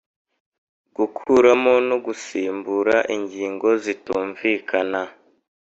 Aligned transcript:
Gukuramo 0.95 1.73
no 1.89 1.97
gusimbura 2.05 2.95
ingingo 3.15 3.67
zitumvikana 3.83 5.01